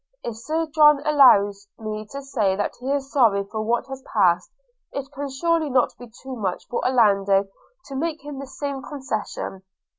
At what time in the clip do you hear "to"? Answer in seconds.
2.09-2.23, 7.85-7.95, 8.21-8.29